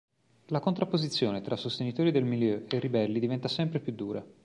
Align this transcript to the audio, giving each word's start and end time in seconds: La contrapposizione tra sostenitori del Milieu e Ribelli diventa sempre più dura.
La 0.47 0.59
contrapposizione 0.59 1.41
tra 1.41 1.55
sostenitori 1.55 2.11
del 2.11 2.23
Milieu 2.23 2.65
e 2.67 2.79
Ribelli 2.79 3.19
diventa 3.19 3.47
sempre 3.47 3.79
più 3.79 3.93
dura. 3.93 4.25